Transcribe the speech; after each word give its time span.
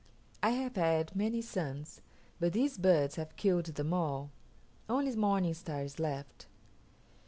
I 0.41 0.49
have 0.49 0.77
had 0.77 1.15
many 1.15 1.43
sons, 1.43 2.01
but 2.39 2.53
these 2.53 2.79
birds 2.79 3.17
have 3.17 3.35
killed 3.35 3.65
them 3.65 3.93
all. 3.93 4.31
Only 4.89 5.15
Morning 5.15 5.53
Star 5.53 5.83
is 5.83 5.99
left." 5.99 6.47